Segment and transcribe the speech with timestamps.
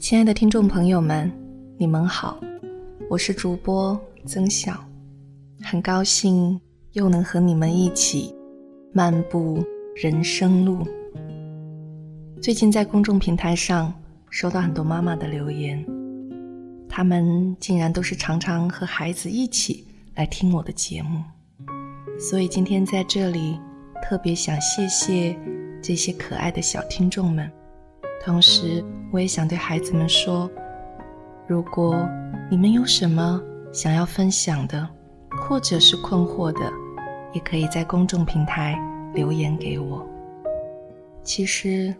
[0.00, 1.30] 亲爱的听众朋友们，
[1.76, 2.40] 你们好，
[3.08, 3.96] 我是主播
[4.26, 4.84] 曾晓，
[5.62, 6.60] 很高兴
[6.94, 8.34] 又能和你们一起
[8.92, 9.62] 漫步
[9.94, 10.84] 人生路。
[12.42, 13.94] 最近在公众平台上
[14.30, 15.84] 收到很多妈妈的留言，
[16.88, 21.22] 他们竟然都是常常和孩子一起来听我的节目，
[22.18, 23.56] 所以今天在这里
[24.08, 25.36] 特别想谢谢
[25.82, 27.52] 这些可爱的小听众们。
[28.24, 30.50] 同时，我也想对孩子们说：
[31.46, 31.94] 如果
[32.50, 33.38] 你们有什么
[33.70, 34.88] 想要分享的，
[35.42, 36.60] 或者是困惑的，
[37.34, 38.80] 也可以在公众平台
[39.12, 40.08] 留言给我。
[41.22, 41.94] 其实，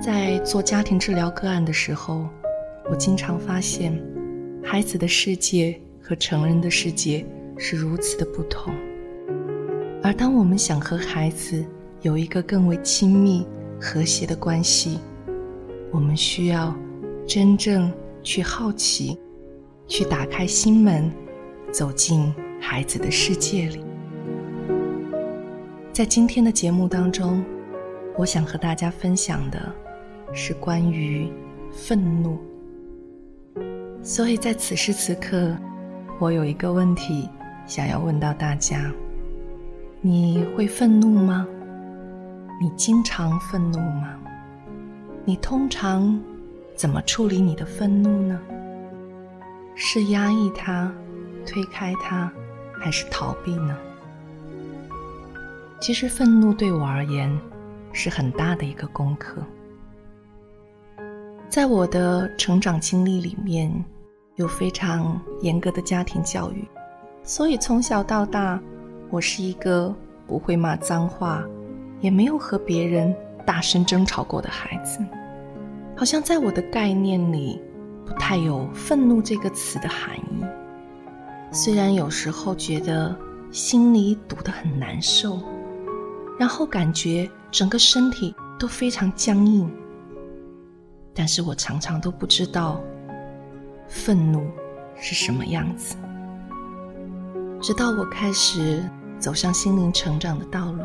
[0.00, 2.28] 在做家庭治疗个案的时候，
[2.88, 4.00] 我经常发现，
[4.62, 7.26] 孩子的世界和成人的世界
[7.58, 8.72] 是如此的不同。
[10.04, 11.64] 而当我们想和孩子
[12.02, 13.46] 有一个更为亲密、
[13.80, 14.98] 和谐的关系，
[15.90, 16.76] 我们需要
[17.26, 17.90] 真正
[18.22, 19.18] 去好奇，
[19.88, 21.10] 去打开心门，
[21.72, 23.82] 走进孩子的世界里。
[25.90, 27.42] 在今天的节目当中，
[28.18, 29.74] 我想和大家分享的
[30.34, 31.32] 是关于
[31.72, 32.36] 愤怒。
[34.02, 35.56] 所以在此时此刻，
[36.18, 37.26] 我有一个问题
[37.66, 38.92] 想要问到大家：
[40.06, 41.48] 你会愤怒吗？
[42.60, 44.14] 你经常愤怒吗？
[45.24, 46.20] 你通常
[46.76, 48.38] 怎么处理你的愤怒呢？
[49.74, 50.92] 是压抑它、
[51.46, 52.30] 推开它，
[52.78, 53.74] 还是逃避呢？
[55.80, 57.34] 其实愤怒对我而言
[57.90, 59.42] 是很大的一个功课。
[61.48, 63.72] 在我的成长经历里面，
[64.34, 66.62] 有非常严格的家庭教育，
[67.22, 68.60] 所以从小到大，
[69.14, 69.94] 我是一个
[70.26, 71.44] 不会骂脏话，
[72.00, 73.14] 也没有和别人。
[73.46, 74.98] 大声争吵过的孩子，
[75.94, 77.62] 好像在我的概念里
[78.04, 80.44] 不太有“愤怒”这个词的含义。
[81.52, 83.16] 虽然有时候觉得
[83.52, 85.38] 心里堵得很难受，
[86.36, 89.70] 然后感觉整个身体都非常僵硬，
[91.14, 92.80] 但是我常常都不知道
[93.86, 94.44] 愤怒
[94.96, 95.94] 是什么样子。
[97.60, 98.82] 直到我开始
[99.24, 100.82] 走上心灵成长的道路。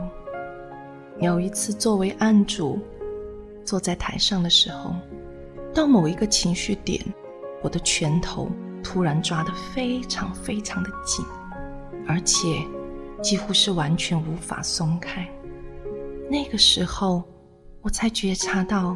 [1.20, 2.80] 有一次，作为案主
[3.66, 4.96] 坐在台上的时候，
[5.74, 7.04] 到某一个情绪点，
[7.62, 8.50] 我的拳头
[8.82, 11.26] 突然抓得非常非常的紧，
[12.08, 12.66] 而且
[13.22, 15.30] 几乎是完全无法松开。
[16.32, 17.22] 那个时候，
[17.82, 18.96] 我才觉察到，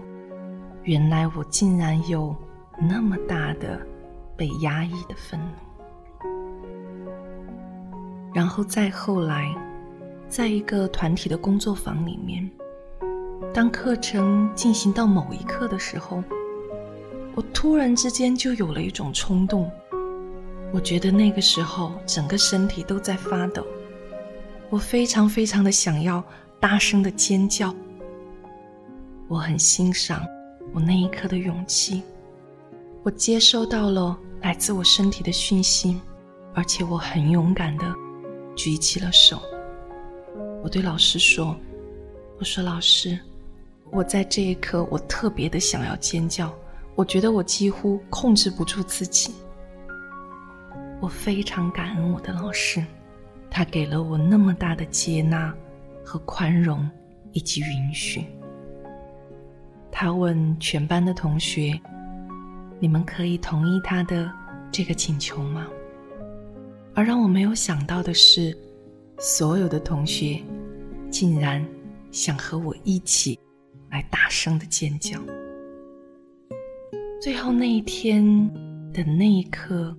[0.83, 2.33] 原来我竟然有
[2.79, 3.77] 那么大的
[4.37, 5.72] 被压抑的愤怒。
[8.33, 9.53] 然后再后来。
[10.29, 12.49] 在一个团体的工作坊里面，
[13.53, 16.23] 当课程进行到某一刻的时候，
[17.35, 19.69] 我突然之间就有了一种冲动。
[20.71, 23.63] 我觉得那个时候整个身体都在发抖，
[24.71, 26.23] 我非常非常的想要
[26.59, 27.71] 大声的尖叫。
[29.27, 30.25] 我很欣赏
[30.73, 32.01] 我那一刻的勇气，
[33.03, 36.01] 我接收到了来自我身体的讯息，
[36.55, 37.85] 而且我很勇敢的
[38.55, 39.41] 举起了手。
[40.63, 41.55] 我对老师说
[42.39, 43.19] ：“我说老师，
[43.91, 46.53] 我在这一刻，我特别的想要尖叫，
[46.95, 49.33] 我觉得我几乎控制不住自己。
[51.01, 52.81] 我非常感恩我的老师，
[53.51, 55.53] 他给了我那么大的接纳
[56.03, 56.89] 和宽容
[57.33, 58.25] 以及允许。
[59.91, 61.77] 他问全班的同学
[62.79, 64.31] ：‘你们可以同意他的
[64.71, 65.67] 这个请求吗？’
[66.95, 68.57] 而让我没有想到的是。”
[69.19, 70.41] 所有的同学
[71.09, 71.63] 竟然
[72.11, 73.39] 想和我一起
[73.89, 75.17] 来大声的尖叫。
[77.21, 78.49] 最后那一天
[78.91, 79.95] 的那一刻，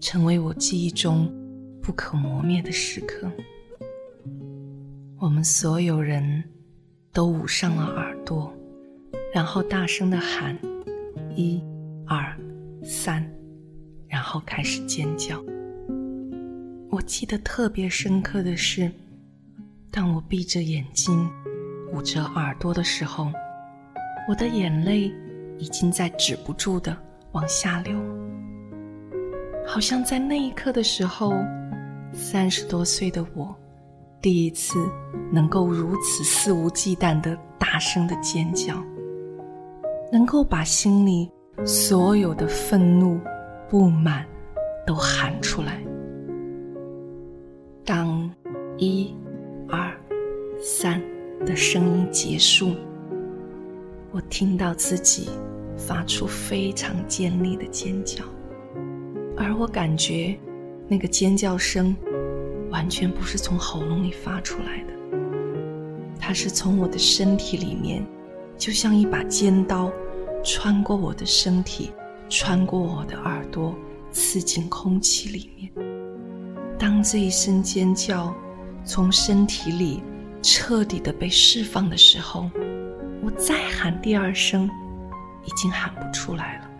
[0.00, 1.30] 成为我记忆中
[1.82, 3.30] 不可磨灭的时刻。
[5.18, 6.42] 我们所有人
[7.12, 8.50] 都捂上了耳朵，
[9.34, 10.56] 然后大声的喊
[11.36, 11.60] ：“一、
[12.06, 12.34] 二、
[12.82, 13.28] 三”，
[14.08, 15.44] 然后开始尖叫。
[16.90, 18.90] 我记得特别深刻的是，
[19.92, 21.30] 当我闭着眼睛、
[21.92, 23.30] 捂着耳朵的时候，
[24.28, 25.12] 我的眼泪
[25.56, 26.96] 已经在止不住的
[27.30, 27.96] 往下流。
[29.64, 31.32] 好像在那一刻的时候，
[32.12, 33.54] 三十多岁的我，
[34.20, 34.76] 第一次
[35.30, 38.74] 能够如此肆无忌惮的大声的尖叫，
[40.10, 41.30] 能够把心里
[41.64, 43.20] 所有的愤怒、
[43.68, 44.26] 不满
[44.84, 45.80] 都喊出来。
[47.84, 48.30] 当
[48.78, 49.14] 一、
[49.68, 49.92] 二、
[50.60, 51.02] 三
[51.44, 52.74] 的声音结束，
[54.12, 55.30] 我听到自己
[55.76, 58.22] 发出非常尖利的尖叫，
[59.36, 60.38] 而我感觉
[60.86, 61.96] 那个尖叫声
[62.70, 64.92] 完全不是从喉咙里发出来的，
[66.18, 68.06] 它是从我的身体里面，
[68.56, 69.90] 就像一把尖刀，
[70.44, 71.90] 穿过我的身体，
[72.28, 73.74] 穿过我的耳朵，
[74.12, 75.89] 刺进空气里面。
[76.80, 78.34] 当这一声尖叫
[78.84, 80.02] 从身体里。
[80.42, 82.50] 彻底的被释放的时候，
[83.22, 84.66] 我再喊第二声，
[85.44, 86.70] 已经喊不出来了。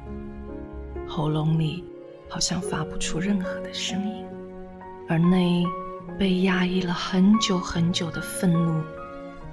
[1.07, 1.85] 喉咙里
[2.27, 4.25] 好像发不出任何的声音，
[5.11, 5.63] 而那
[6.19, 8.83] 被压抑了很久很久的愤怒，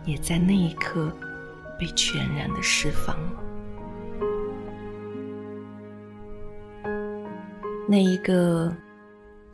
[0.05, 1.11] 也在那一刻
[1.77, 3.43] 被全然的释放了。
[7.89, 8.73] 那一个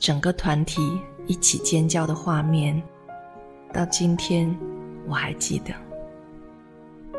[0.04, 2.84] 整个团体一起尖叫的画面。
[3.72, 4.54] 到今天，
[5.08, 5.74] 我还记得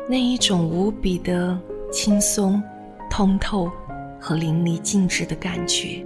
[0.07, 1.59] 那一种无比的
[1.91, 2.61] 轻松、
[3.09, 3.71] 通透
[4.21, 6.05] 和淋漓尽致的感觉，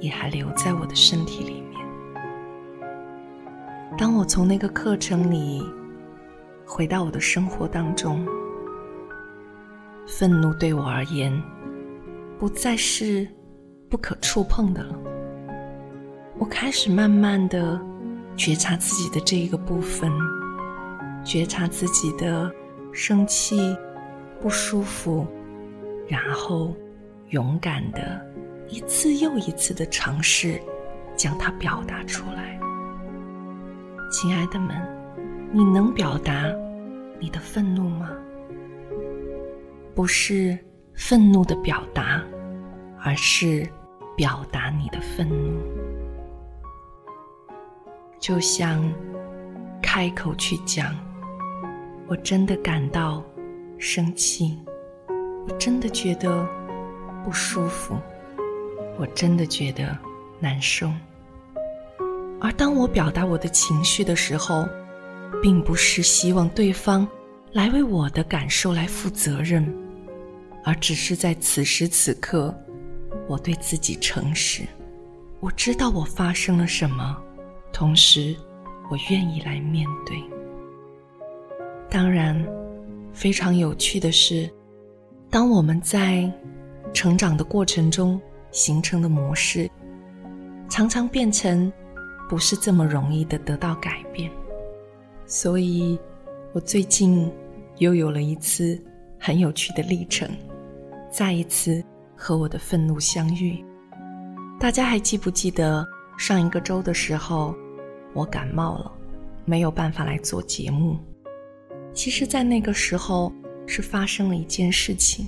[0.00, 1.80] 也还留在我的身体里面。
[3.96, 5.62] 当我从那个课程里
[6.66, 8.26] 回到我的生活当中，
[10.08, 11.32] 愤怒对我而言
[12.36, 13.28] 不再是
[13.88, 14.98] 不可触碰的了。
[16.40, 17.80] 我开始慢慢的。
[18.36, 20.10] 觉察自己的这一个部分，
[21.22, 22.50] 觉察自己的
[22.90, 23.76] 生气、
[24.40, 25.26] 不舒服，
[26.08, 26.74] 然后
[27.28, 28.18] 勇敢的
[28.66, 30.58] 一次又一次的尝试
[31.14, 32.58] 将它表达出来。
[34.10, 34.74] 亲爱的们，
[35.52, 36.50] 你能表达
[37.18, 38.08] 你的愤怒吗？
[39.94, 40.58] 不是
[40.94, 42.22] 愤怒的表达，
[43.02, 43.68] 而是
[44.16, 45.60] 表达你的愤怒。
[48.20, 48.84] 就像
[49.82, 50.94] 开口去讲，
[52.06, 53.24] 我真的感到
[53.78, 54.58] 生气，
[55.48, 56.46] 我真的觉得
[57.24, 57.96] 不舒服，
[58.98, 59.96] 我真的觉得
[60.38, 60.90] 难受。
[62.42, 64.68] 而当我表达我的情绪的时候，
[65.42, 67.08] 并不是希望对方
[67.52, 69.66] 来为我的感受来负责任，
[70.62, 72.54] 而只是在此时此刻，
[73.26, 74.62] 我对自己诚实，
[75.40, 77.16] 我知道我发生了什么。
[77.72, 78.36] 同时，
[78.90, 80.22] 我愿意来面对。
[81.88, 82.44] 当然，
[83.12, 84.48] 非常有趣的是，
[85.28, 86.30] 当我们在
[86.92, 88.20] 成长的过程中
[88.50, 89.70] 形成的模式，
[90.68, 91.72] 常常变成
[92.28, 94.30] 不是这么容易的得到改变。
[95.26, 95.98] 所以，
[96.52, 97.30] 我最近
[97.78, 98.80] 又有了一次
[99.18, 100.28] 很有趣的历程，
[101.10, 101.82] 再一次
[102.16, 103.64] 和我的愤怒相遇。
[104.58, 105.86] 大家还记不记得？
[106.20, 107.56] 上一个周的时候，
[108.12, 108.92] 我感冒了，
[109.46, 110.98] 没有办法来做节目。
[111.94, 113.32] 其实，在那个时候
[113.66, 115.26] 是发生了一件事情。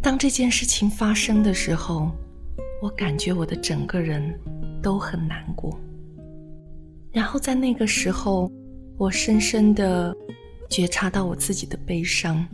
[0.00, 2.10] 当这件事情发生的时候，
[2.80, 4.40] 我感觉我的整个人
[4.82, 5.78] 都很难过。
[7.12, 8.50] 然后在那个时候，
[8.96, 10.16] 我深深的
[10.70, 12.48] 觉察到我自己的悲伤，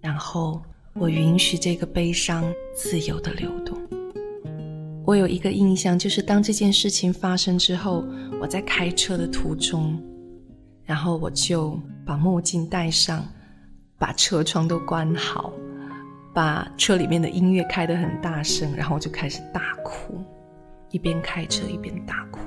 [0.00, 0.62] 然后
[0.94, 2.44] 我允许这个悲伤
[2.76, 3.76] 自由的流动。
[5.08, 8.04] 我有一个印象，就是当这件事情发生之后，
[8.42, 9.98] 我在开车的途中，
[10.84, 13.26] 然后我就把墨镜戴上，
[13.96, 15.50] 把车窗都关好，
[16.34, 20.22] 把车里面的音乐开得很大声，然后我就开始大哭，
[20.90, 22.40] 一边开车一边大哭。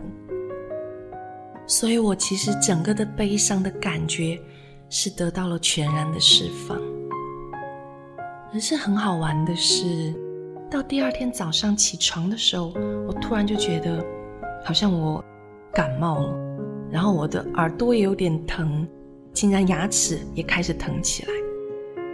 [1.65, 4.39] 所以我其实整个的悲伤的感觉
[4.87, 6.79] 是得到了全然的释放。
[8.53, 10.13] 可是很好玩的是。
[10.71, 12.73] 到第二天早上起床的时候，
[13.05, 14.01] 我突然就觉得，
[14.63, 15.21] 好像我
[15.73, 16.33] 感冒了，
[16.89, 18.87] 然后我的耳朵也有点疼，
[19.33, 21.31] 竟然牙齿也开始疼起来。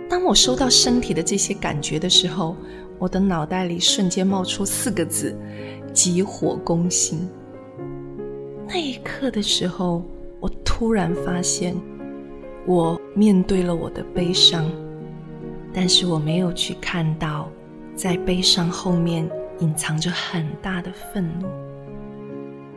[0.10, 2.56] 当我收到身体的这些感觉的时候，
[2.98, 5.38] 我的脑袋里瞬间冒出四个字：
[5.94, 7.30] 急火攻心。
[8.68, 10.02] 那一刻的时候，
[10.40, 11.76] 我突然发现，
[12.66, 14.68] 我面对了我的悲伤，
[15.72, 17.52] 但是我没有去看到。
[17.98, 19.28] 在悲伤后面
[19.60, 21.48] 隐藏着很大的愤怒。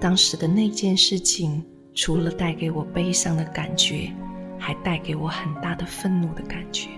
[0.01, 1.63] 当时的那件事情，
[1.95, 4.11] 除了带给我悲伤的感觉，
[4.59, 6.89] 还带给我很大的愤怒的感觉。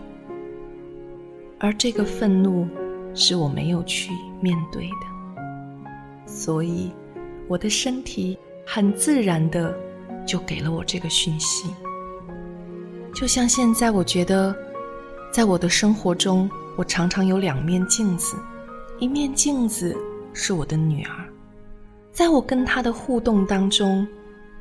[1.58, 2.68] 而这个愤怒
[3.12, 6.92] 是我没有去面对的，所以
[7.48, 9.76] 我的身体很自然的
[10.24, 11.68] 就给了我这个讯息。
[13.12, 14.56] 就像现在，我觉得
[15.32, 16.48] 在我的生活中。
[16.76, 18.36] 我常常有两面镜子，
[18.98, 19.96] 一面镜子
[20.32, 21.28] 是我的女儿，
[22.12, 24.06] 在我跟她的互动当中，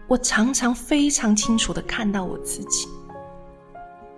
[0.08, 2.88] 我常常非常清楚的看到我自己。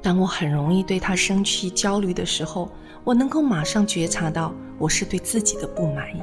[0.02, 2.70] 当我很容易对她生气、焦虑的时候，
[3.04, 6.22] 我能够马上觉察到我是对自己的不满意。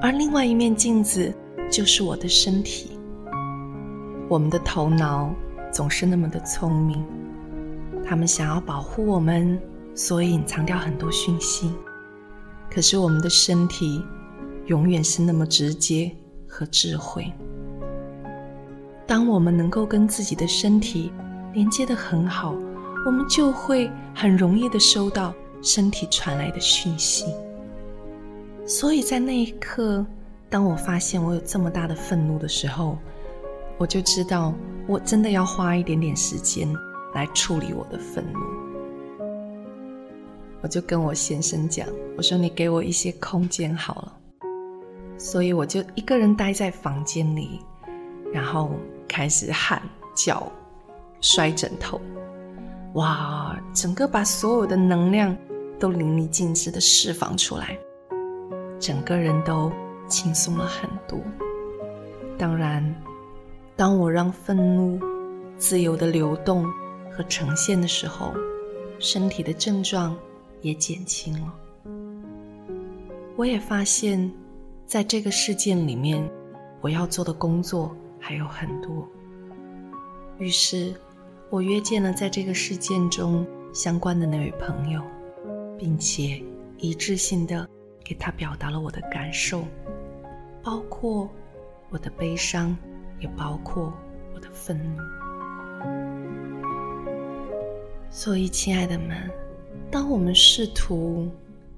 [0.00, 1.34] 而另外一面镜子
[1.70, 2.98] 就是我的身体。
[4.28, 5.34] 我们的头脑
[5.72, 7.02] 总是那么的聪明，
[8.06, 9.58] 他们想要保护我们，
[9.98, 11.72] 所以隐藏掉很多讯息。
[12.70, 14.00] 可是我们的身体
[14.66, 16.08] 永远是那么直接
[16.46, 17.32] 和智慧。
[19.08, 21.10] 当我们能够跟自己的身体
[21.52, 22.54] 连接的很好，
[23.04, 27.24] 我们就会很容易的收到身体传来的讯息。
[28.64, 30.06] 所以在那一刻，
[30.48, 32.96] 当我发现我有这么大的愤怒的时候，
[33.78, 34.54] 我就知道
[34.86, 36.72] 我真的要花一点点时间
[37.14, 38.57] 来处理我的愤怒。
[40.62, 41.86] 我就跟我先生讲，
[42.16, 44.12] 我说你给我一些空间好了。
[45.18, 47.60] 所以我就一个人待在房间里，
[48.32, 48.70] 然后
[49.08, 49.82] 开始喊
[50.14, 50.50] 叫。
[51.20, 52.00] 摔枕头，
[52.92, 53.60] 哇！
[53.74, 55.36] 整个把所有的能量
[55.76, 57.76] 都淋漓尽致的释放出来，
[58.78, 59.68] 整个人都
[60.06, 61.18] 轻松了很多。
[62.38, 62.94] 当然，
[63.74, 65.00] 当我让愤怒
[65.56, 66.64] 自由的流动
[67.10, 68.32] 和呈现的时候，
[69.00, 70.16] 身体的症状
[70.60, 71.54] 也减轻了。
[73.36, 74.32] 我也发现，
[74.86, 76.28] 在这个事件里面，
[76.80, 79.08] 我要做的工作还有很多。
[80.38, 80.94] 于是。
[81.50, 85.00] 我约见了在这个事件中相关的那位朋友，
[85.78, 86.44] 并且
[86.76, 87.66] 一致性的
[88.04, 89.64] 给他表达了我的感受，
[90.62, 91.26] 包括
[91.88, 92.76] 我的悲伤，
[93.18, 93.90] 也包括
[94.34, 95.02] 我的愤怒。
[98.10, 99.16] 所以，亲爱的们，
[99.90, 101.30] 当我们试图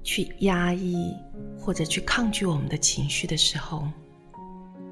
[0.03, 1.13] 去压抑
[1.59, 3.87] 或者去抗拒我们的情绪的时候，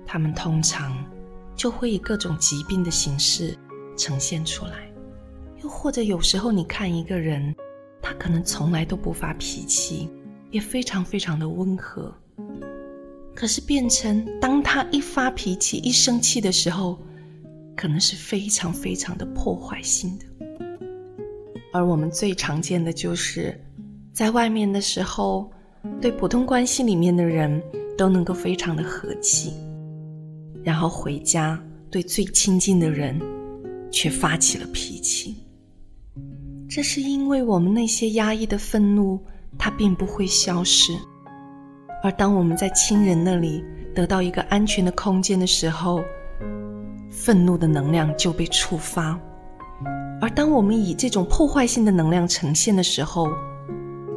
[0.05, 0.95] 他们通常
[1.55, 3.57] 就会以各种疾病的形式。
[3.97, 4.89] 呈现出来，
[5.61, 7.53] 又或者有时候你看一个人，
[8.01, 10.07] 他可能从来都不发脾气，
[10.51, 12.15] 也非常非常的温和，
[13.35, 16.97] 可是变成当他一发脾气、一生气的时候，
[17.75, 20.25] 可能是非常非常的破坏性的。
[21.71, 23.59] 而我们最常见的就是，
[24.13, 25.49] 在外面的时候，
[25.99, 27.61] 对普通关系里面的人
[27.97, 29.53] 都能够非常的和气，
[30.63, 33.19] 然后回家对最亲近的人。
[33.91, 35.35] 却发起了脾气，
[36.69, 39.19] 这是因为我们那些压抑的愤怒，
[39.57, 40.93] 它并不会消失。
[42.03, 43.63] 而当我们在亲人那里
[43.95, 46.03] 得到一个安全的空间的时候，
[47.09, 49.19] 愤怒的能量就被触发。
[50.29, 53.29] 当我们以这种破坏性的能量呈现的时候，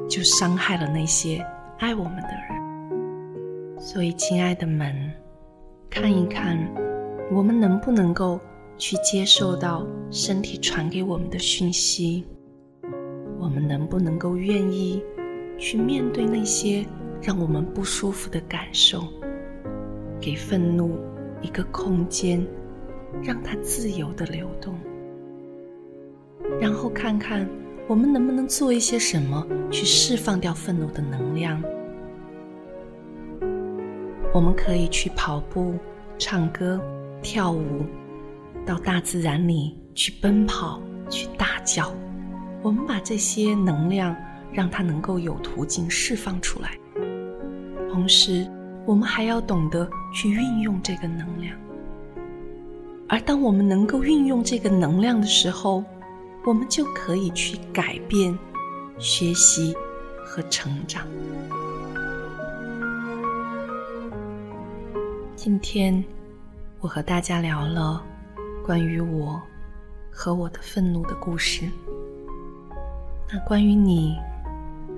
[0.09, 1.45] 就伤害了那些
[1.79, 3.81] 爱我们的人。
[3.81, 4.95] 所以，亲爱的们，
[5.91, 6.59] 看一看，
[7.33, 8.41] 我们能不能够。
[8.79, 12.25] 去接受到身体传给我们的讯息，
[13.39, 15.01] 我们能不能够愿意
[15.57, 16.85] 去面对那些
[17.21, 19.05] 让我们不舒服的感受，
[20.21, 20.99] 给愤怒
[21.43, 22.45] 一个空间，
[23.23, 24.75] 让它自由的流动，
[26.61, 27.49] 然后看看
[27.87, 31.63] 我们能不能做一些什么去释放掉愤怒的能量。
[34.35, 35.75] 我们可以去跑步、
[36.19, 36.81] 唱歌、
[37.23, 37.85] 跳舞。
[38.65, 40.81] 到大自然里去奔跑，
[41.11, 41.93] 去大叫，
[42.63, 44.15] 我们把这些能量
[44.53, 46.79] 让它能够有途径释放出来。
[47.91, 48.47] 同时，
[48.87, 51.57] 我们还要懂得去运用这个能量。
[53.09, 55.83] 而当我们能够运用这个能量的时候，
[56.45, 58.37] 我们就可以去改变、
[58.99, 59.77] 学习
[60.25, 61.07] 和成长。
[65.37, 66.05] 今天，
[66.81, 68.03] 我和大家聊了。
[68.65, 69.41] 关于我
[70.11, 71.69] 和我的愤怒的故事，
[73.33, 74.17] 那关于你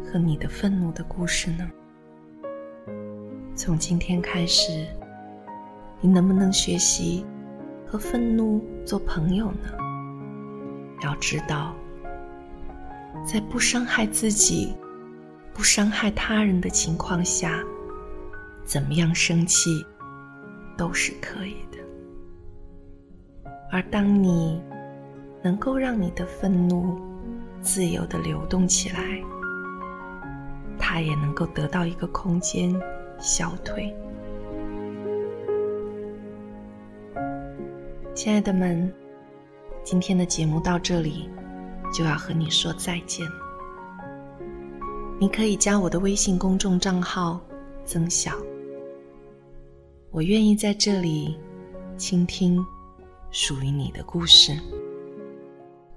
[0.05, 1.71] 和你的愤怒的故事呢？
[3.55, 4.87] 从今天开始，
[6.01, 7.25] 你能不能学习
[7.87, 9.84] 和愤怒做朋友呢？
[11.05, 11.75] 要知道，
[13.25, 14.75] 在不伤害自己、
[15.53, 17.63] 不伤害他人的情况下，
[18.65, 19.85] 怎么样生气
[20.77, 21.79] 都是可以的。
[23.71, 24.63] 而当你
[25.43, 26.99] 能够让你的愤怒
[27.61, 29.23] 自由的流动起来，
[30.79, 32.75] 它也能够得到一个空间
[33.19, 33.95] 消退。
[38.15, 38.93] 亲爱的们，
[39.85, 41.29] 今天的节目到这里
[41.93, 43.37] 就要和你说再见了。
[45.21, 47.39] 你可以加我的微信公众账号
[47.85, 48.33] 曾晓。
[50.11, 51.39] 我愿意在这里
[51.99, 52.65] 倾听
[53.31, 54.59] 属于你的故事。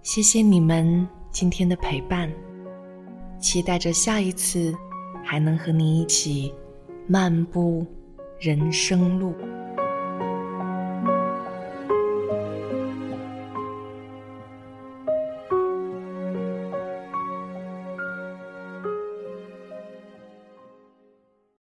[0.02, 2.32] 谢谢你们今天的陪伴，
[3.40, 4.76] 期待着下一次
[5.24, 6.54] 还能和你一起
[7.08, 7.86] 漫步
[8.40, 9.34] 人生路。